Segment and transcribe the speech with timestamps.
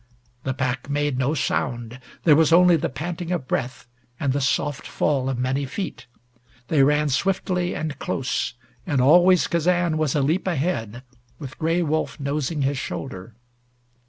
[0.45, 1.99] The pack made no sound.
[2.23, 3.85] There was only the panting of breath
[4.19, 6.07] and the soft fall of many feet.
[6.69, 8.55] They ran swiftly and close.
[8.87, 11.03] And always Kazan was a leap ahead,
[11.37, 13.35] with Gray Wolf nosing his shoulder.